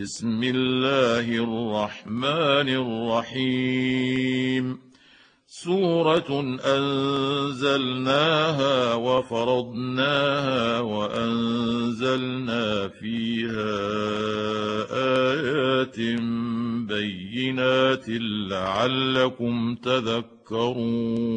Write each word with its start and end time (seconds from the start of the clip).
بسم 0.00 0.40
الله 0.44 1.20
الرحمن 1.20 2.68
الرحيم. 3.32 4.78
سورة 5.46 6.58
أنزلناها 6.64 8.94
وفرضناها 8.94 10.80
وأنزلنا 10.80 12.88
فيها 12.88 13.76
آيات 15.32 16.00
بينات 16.88 18.08
لعلكم 18.50 19.74
تذكرون. 19.74 21.36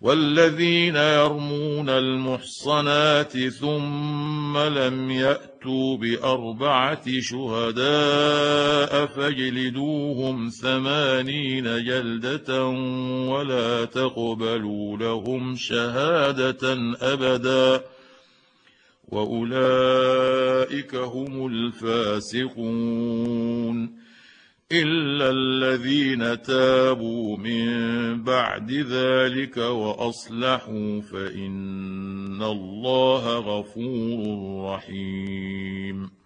والذين 0.00 0.96
يرمون 0.96 1.88
المحصنات 1.88 3.38
ثم 3.48 4.58
لم 4.58 5.10
يأتوا 5.10 5.96
بأربعة 5.96 7.20
شهداء 7.20 9.06
فاجلدوهم 9.06 10.48
ثمانين 10.48 11.64
جلدة 11.64 12.66
ولا 13.28 13.84
تقبلوا 13.84 14.96
لهم 14.96 15.56
شهادة 15.56 16.94
أبدا. 17.00 17.84
وأولئك 19.08 20.94
هم 20.94 21.46
الفاسقون. 21.46 22.78
الا 24.72 25.30
الذين 25.30 26.42
تابوا 26.42 27.36
من 27.36 28.22
بعد 28.22 28.72
ذلك 28.72 29.56
واصلحوا 29.56 31.00
فان 31.00 32.42
الله 32.42 33.38
غفور 33.38 34.74
رحيم 34.74 36.17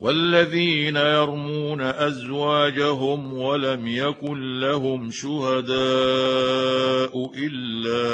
والذين 0.00 0.96
يرمون 0.96 1.80
أزواجهم 1.80 3.32
ولم 3.32 3.86
يكن 3.86 4.60
لهم 4.60 5.10
شهداء 5.10 5.72
إلا 7.36 8.08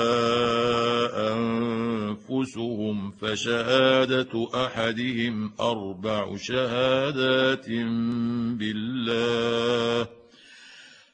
أنفسهم 1.32 3.10
فشهادة 3.10 4.48
أحدهم 4.54 5.52
أربع 5.60 6.36
شهادات 6.36 7.68
بالله 8.58 10.23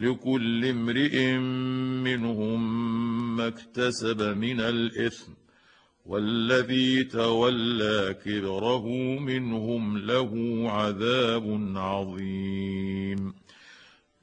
لكل 0.00 0.66
امرئ 0.66 1.36
منهم 2.04 2.60
ما 3.36 3.46
اكتسب 3.46 4.22
من 4.22 4.60
الإثم 4.60 5.32
والذي 6.06 7.04
تولى 7.04 8.16
كبره 8.24 8.88
منهم 9.18 9.98
له 9.98 10.64
عذاب 10.70 11.72
عظيم. 11.76 13.34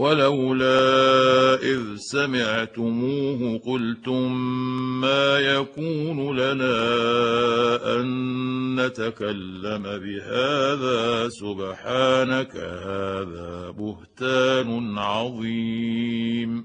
ولولا 0.00 1.54
إذ 1.62 1.96
سمعتموه 1.96 3.58
قلتم 3.58 4.32
ما 5.00 5.38
يكون 5.38 6.36
لنا 6.36 6.76
أن 8.00 8.06
نتكلم 8.80 9.82
بهذا 9.82 11.28
سبحانك 11.28 12.56
هذا 12.56 13.70
بهتان 13.70 14.98
عظيم. 14.98 16.64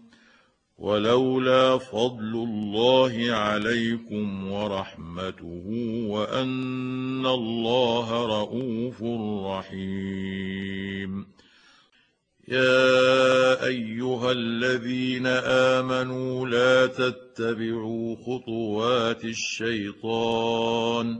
ولولا 0.81 1.77
فضل 1.77 2.33
الله 2.33 3.31
عليكم 3.31 4.51
ورحمته 4.51 5.63
وأن 6.09 7.25
الله 7.25 8.25
رءوف 8.25 9.03
رحيم. 9.45 11.27
يا 12.47 13.65
أيها 13.65 14.31
الذين 14.31 15.27
آمنوا 15.77 16.47
لا 16.47 16.85
تتبعوا 16.85 18.15
خطوات 18.15 19.25
الشيطان 19.25 21.19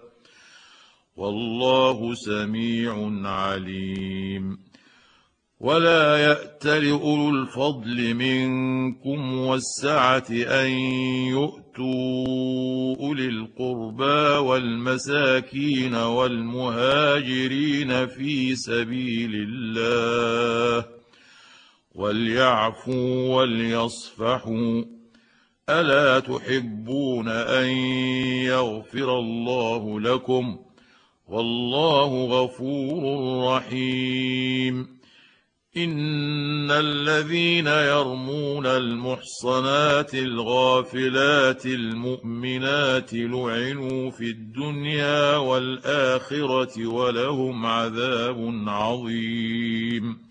والله 1.21 2.13
سميع 2.13 3.11
عليم. 3.29 4.57
ولا 5.59 6.17
يات 6.17 6.65
لاولو 6.65 7.29
الفضل 7.29 8.13
منكم 8.13 9.33
والسعة 9.33 10.25
أن 10.31 10.69
يؤتوا 11.29 12.95
أولي 12.99 13.25
القربى 13.25 14.37
والمساكين 14.47 15.95
والمهاجرين 15.95 16.87
في 18.07 18.55
سبيل 18.55 19.31
الله 19.35 20.85
وليعفوا 21.95 23.35
وليصفحوا. 23.35 24.83
ألا 25.69 26.19
تحبون 26.19 27.27
أن 27.29 27.67
يغفر 28.45 29.19
الله 29.19 29.99
لكم 29.99 30.57
ۖ؟ 30.67 30.70
والله 31.31 32.25
غفور 32.25 33.03
رحيم. 33.47 34.87
إن 35.77 36.71
الذين 36.71 37.67
يرمون 37.67 38.65
المحصنات 38.65 40.15
الغافلات 40.15 41.65
المؤمنات 41.65 43.13
لعنوا 43.13 44.11
في 44.11 44.23
الدنيا 44.23 45.37
والآخرة 45.37 46.87
ولهم 46.87 47.65
عذاب 47.65 48.63
عظيم. 48.67 50.30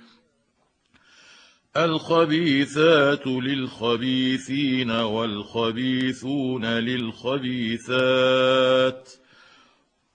الخبيثات 1.77 3.27
للخبيثين 3.27 4.91
والخبيثون 4.91 6.65
للخبيثات 6.65 7.89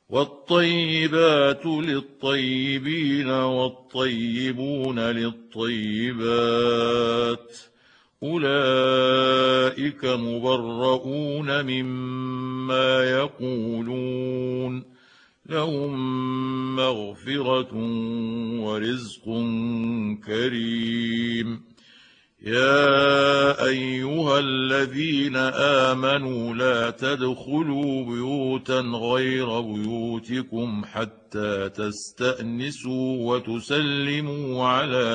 والطيبات 0.08 1.66
للطيبين 1.66 3.28
والطيبون 3.30 4.98
للطيبات 4.98 6.16
أولئك 8.22 10.04
مبرؤون 10.04 11.62
مما 11.64 13.04
يقولون 13.10 14.95
لهم 15.48 16.76
مغفرة 16.76 17.74
ورزق 18.60 19.24
كريم. 20.26 21.62
يا 22.42 23.64
أيها 23.66 24.38
الذين 24.38 25.36
آمنوا 25.86 26.54
لا 26.54 26.90
تدخلوا 26.90 28.04
بيوتا 28.04 28.80
غير 28.80 29.60
بيوتكم 29.60 30.82
حتى 30.84 31.68
تستأنسوا 31.68 33.34
وتسلموا 33.34 34.66
على 34.66 35.06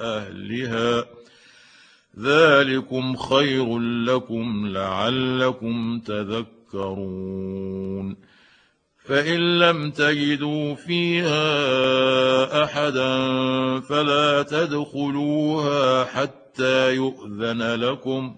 أهلها. 0.00 1.04
ذلكم 2.18 3.16
خير 3.16 3.78
لكم 3.78 4.66
لعلكم 4.66 6.00
تذكرون. 6.06 7.56
فإن 9.06 9.58
لم 9.58 9.90
تجدوا 9.90 10.74
فيها 10.74 11.44
أحدا 12.64 13.10
فلا 13.80 14.42
تدخلوها 14.42 16.04
حتى 16.04 16.94
يؤذن 16.94 17.74
لكم. 17.74 18.36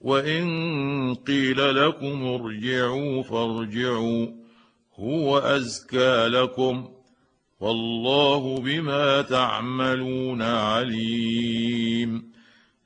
وإن 0.00 1.14
قيل 1.14 1.86
لكم 1.86 2.24
ارجعوا 2.24 3.22
فارجعوا 3.22 4.26
هو 4.98 5.38
أزكى 5.38 6.26
لكم. 6.28 6.88
والله 7.60 8.60
بما 8.60 9.22
تعملون 9.22 10.42
عليم. 10.42 12.30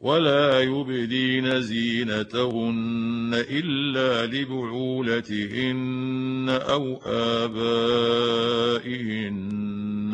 ولا 0.00 0.60
يبدين 0.60 1.60
زينتهن 1.60 3.30
الا 3.50 4.26
لبعولتهن 4.26 5.66
أو 6.48 7.00
ابائهن 7.44 8.26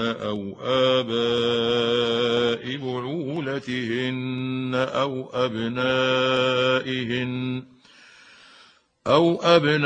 أو 0.01 0.57
اباء 1.01 2.77
بعولتهن 2.77 4.75
أو 4.75 5.29
ابنائهن 5.33 6.43
أو 9.07 9.41
أبنائهن 9.43 9.83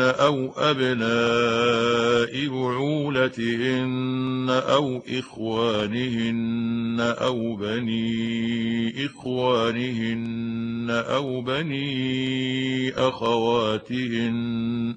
أو 0.00 0.52
أبناء 0.56 2.48
بعولتهن 2.48 4.46
أو 4.50 5.02
إخوانهن 5.18 6.96
أو 7.00 7.56
بني 7.56 9.06
إخوانهن 9.06 10.86
أو 10.90 11.40
بني 11.40 12.90
أخواتهن 12.90 14.96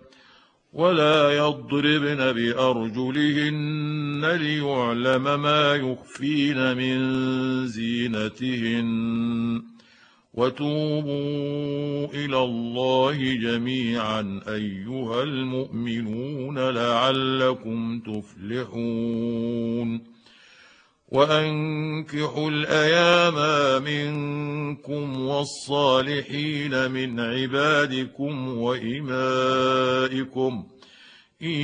ولا 0.73 1.37
يضربن 1.37 2.31
بأرجلهن 2.31 4.25
ليعلم 4.25 5.41
ما 5.41 5.75
يخفين 5.75 6.77
من 6.77 6.97
زينتهن. 7.67 9.61
وتوبوا 10.33 12.07
إلى 12.13 12.43
الله 12.43 13.33
جميعا 13.33 14.41
أيها 14.47 15.23
المؤمنون 15.23 16.59
لعلكم 16.59 17.99
تفلحون. 17.99 20.10
وأنكحوا 21.11 22.49
الأيام 22.49 23.35
منكم 23.83 25.21
والصالحين 25.21 26.91
من 26.91 27.19
عبادكم 27.19 28.57
وإمائكم 28.57 30.63
إن 31.41 31.59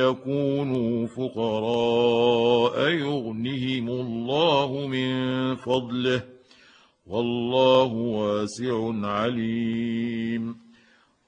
يكونوا 0.00 1.06
فقراء 1.06 2.88
يغنهم 2.88 3.88
الله 3.88 4.86
من 4.86 5.56
فضله 5.56 6.22
والله 7.06 7.92
واسع 7.92 9.06
عليم 9.06 10.56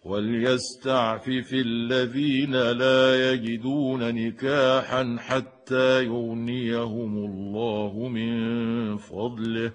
وليستعفف 0.05 1.53
الذين 1.53 2.53
لا 2.53 3.33
يجدون 3.33 4.15
نكاحا 4.15 5.17
حتى 5.19 5.54
يغنيهم 5.73 7.17
الله 7.17 8.09
من 8.09 8.97
فضله. 8.97 9.73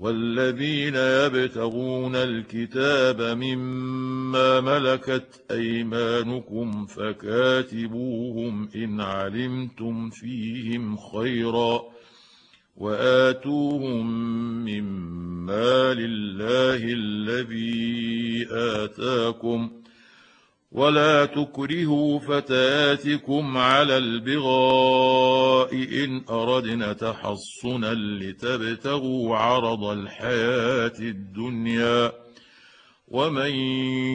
والذين 0.00 0.94
يبتغون 0.94 2.16
الكتاب 2.16 3.22
مما 3.22 4.60
ملكت 4.60 5.42
أيمانكم 5.50 6.86
فكاتبوهم 6.86 8.68
إن 8.74 9.00
علمتم 9.00 10.10
فيهم 10.10 10.96
خيرا 10.96 11.82
وآتوهم 12.76 14.06
مما 14.64 15.94
لله 15.94 16.80
الذي 16.84 18.46
آتاكم 18.50 19.70
ولا 20.72 21.26
تكرهوا 21.26 22.18
فتياتكم 22.18 23.56
على 23.58 23.96
البغاء 23.98 25.74
ان 25.74 26.22
اردنا 26.30 26.92
تحصنا 26.92 27.94
لتبتغوا 27.94 29.36
عرض 29.36 29.84
الحياة 29.84 30.92
الدنيا 31.00 32.12
ومن 33.08 33.50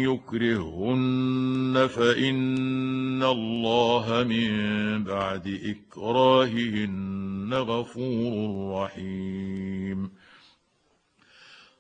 يكرهن 0.08 1.88
فان 1.96 3.24
الله 3.24 4.24
من 4.24 5.04
بعد 5.04 5.48
اكراههن 5.64 7.54
غفور 7.54 8.74
رحيم 8.84 10.12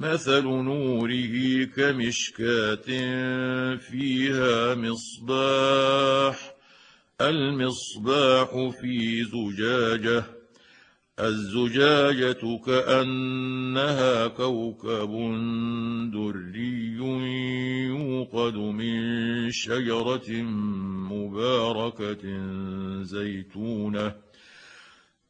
مثل 0.00 0.42
نوره 0.42 1.64
كمشكاة 1.76 2.86
فيها 3.76 4.74
مصباح 4.74 6.54
المصباح 7.20 8.70
في 8.80 9.24
زجاجة 9.24 10.24
الزجاجة 11.20 12.58
كأنها 12.66 14.26
كوكب 14.26 15.10
دري 16.12 16.96
يوقد 17.86 18.54
من 18.54 19.50
شجرة 19.50 20.42
مباركة 21.12 22.24
زيتونة. 23.02 24.29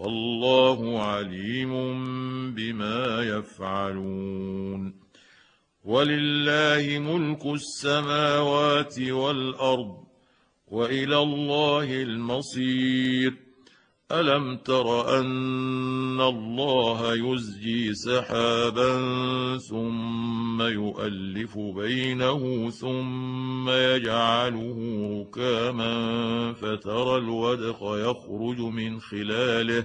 والله 0.00 1.02
عليم 1.02 1.72
بما 2.54 3.22
يفعلون. 3.22 4.94
ولله 5.84 6.98
ملك 6.98 7.46
السماوات 7.46 9.00
والأرض 9.00 10.04
وإلى 10.68 11.18
الله 11.18 12.02
المصير. 12.02 13.49
ألم 14.12 14.56
تر 14.56 15.18
أن 15.20 16.20
الله 16.20 17.14
يزجي 17.14 17.94
سحابا 17.94 18.92
ثم 19.58 20.62
يؤلف 20.62 21.58
بينه 21.58 22.70
ثم 22.70 23.70
يجعله 23.70 24.78
ركاما 25.20 26.52
فترى 26.52 27.16
الودق 27.16 27.78
يخرج 27.82 28.58
من 28.60 29.00
خلاله 29.00 29.84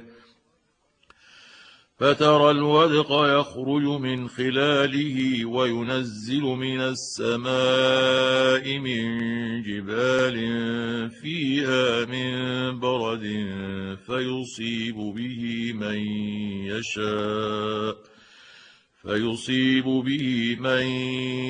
فترى 1.99 2.51
الودق 2.51 3.11
يخرج 3.11 3.83
من 3.83 4.27
خلاله 4.27 5.45
وينزل 5.45 6.41
من 6.41 6.81
السماء 6.81 8.79
من 8.79 9.05
جبال 9.63 10.35
فيها 11.09 12.05
من 12.05 12.79
برد 12.79 13.25
فيصيب 14.07 14.95
به 14.95 15.73
من 15.73 15.97
يشاء 16.67 17.95
فيصيب 19.01 19.85
به 19.85 20.57
من 20.59 20.85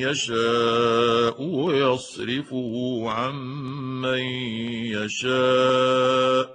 يشاء 0.06 1.42
ويصرفه 1.42 3.04
عن 3.10 3.36
من 4.02 4.22
يشاء 4.94 6.55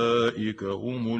هم 0.63 1.15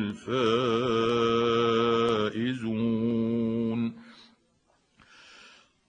الفائزون. 2.27 3.93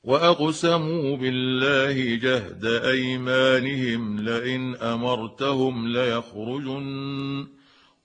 وأقسموا 0.05 1.16
بالله 1.16 2.16
جهد 2.16 2.64
أيمانهم 2.64 4.20
لئن 4.20 4.74
أمرتهم 4.74 5.88
ليخرجن. 5.88 7.46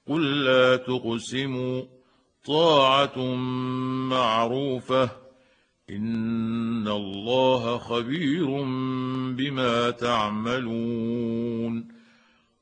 قل 0.08 0.44
لا 0.44 0.76
تقسموا 0.76 1.84
طاعة 2.46 3.36
معروفة. 4.10 5.10
إن 5.90 6.88
الله 6.88 7.78
خبير 7.78 8.46
بما 9.34 9.90
تعملون. 9.90 11.97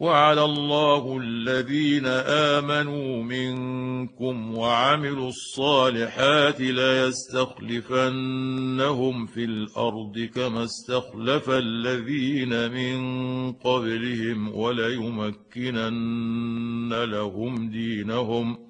وعلى 0.00 0.44
الله 0.44 1.18
الذين 1.22 2.06
آمنوا 2.56 3.22
منكم 3.22 4.54
وعملوا 4.54 5.28
الصالحات 5.28 6.60
ليستخلفنهم 6.60 7.66
في 9.26 9.44
الأرض 9.44 10.28
كما 10.34 10.64
استخلف 10.64 11.50
الذين 11.50 12.70
من 12.72 13.52
قبلهم 13.52 14.54
وليمكنن 14.54 15.84
لهم 17.04 17.70
دينهم 17.70 18.69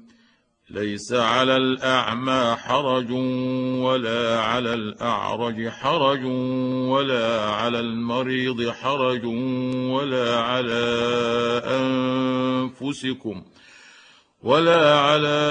ليس 0.73 1.13
على 1.13 1.57
الأعمى 1.57 2.55
حرج 2.55 3.11
ولا 3.81 4.39
على 4.39 4.73
الأعرج 4.73 5.67
حرج 5.69 6.25
ولا 6.89 7.41
على 7.45 7.79
المريض 7.79 8.69
حرج 8.69 9.25
ولا 9.91 10.39
على 10.39 10.81
أنفسكم 11.65 13.41
ولا 14.43 14.99
على 14.99 15.41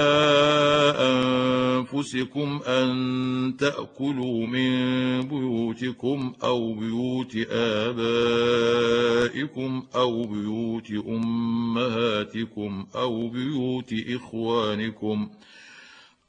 أنفسكم 0.99 2.59
أن 2.67 3.55
تأكلوا 3.59 4.47
من 4.47 5.21
بيوتكم 5.21 6.33
أو 6.43 6.73
بيوت 6.73 7.35
آبائكم 8.51 9.83
أو 9.95 10.23
بيوت 10.23 10.91
أمهاتكم 11.07 12.85
أو 12.95 13.27
بيوت 13.29 13.93
إخوانكم 14.09 15.29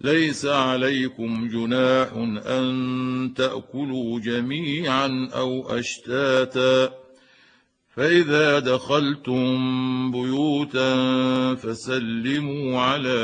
ليس 0.00 0.46
عليكم 0.46 1.48
جناح 1.48 2.08
أن 2.46 3.32
تأكلوا 3.36 4.20
جميعا 4.20 5.28
أو 5.34 5.78
أشتاتا. 5.78 6.94
فإذا 7.94 8.58
دخلتم 8.58 9.46
بيوتا 10.10 11.54
فسلموا 11.54 12.80
على 12.80 13.18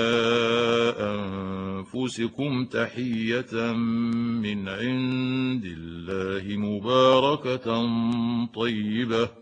أنفسكم 0.98 2.64
تحية 2.64 3.72
من 4.42 4.68
عند 4.68 5.64
الله 5.64 6.56
مباركة 6.56 7.86
طيبة. 8.54 9.41